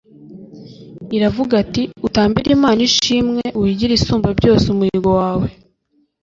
[1.15, 5.47] Iravuga ati, “Utambire Imana ishimwe, Uhigire Isumba byose umuhigo wawe.